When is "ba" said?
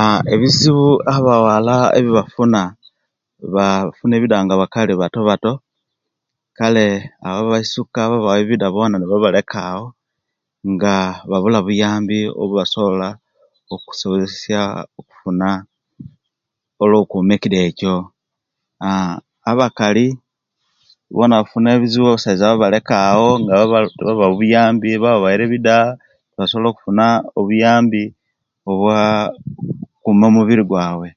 3.54-3.66